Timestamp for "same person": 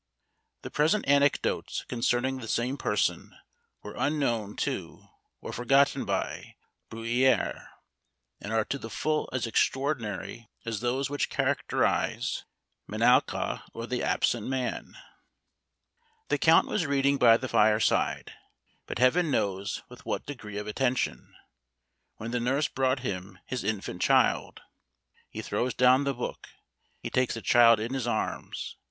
2.47-3.35